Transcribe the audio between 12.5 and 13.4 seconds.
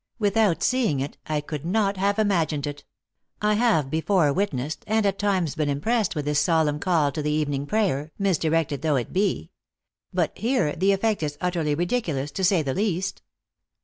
the least."